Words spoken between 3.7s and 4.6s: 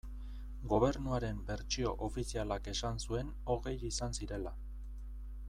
izan zirela.